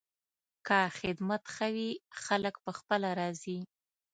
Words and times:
که 0.67 0.79
خدمت 0.99 1.43
ښه 1.55 1.67
وي، 1.75 1.89
خلک 2.23 2.55
پخپله 2.65 3.09
راځي. 3.19 3.59